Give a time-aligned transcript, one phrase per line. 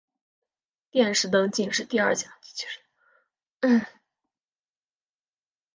[0.89, 2.79] 殿试登进士第二甲第七十
[3.61, 3.85] 三名。